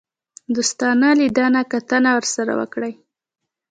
[0.55, 2.93] دوستانه لیدنه کتنه ورسره وکړي.